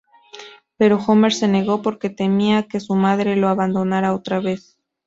Pero 0.77 0.97
Homer 0.97 1.31
se 1.31 1.47
negó, 1.47 1.83
porque 1.83 2.09
temía 2.09 2.63
que 2.67 2.79
su 2.79 2.95
madre 2.95 3.35
lo 3.35 3.49
abandonara 3.49 4.15
otra 4.15 4.39
vez. 4.39 4.75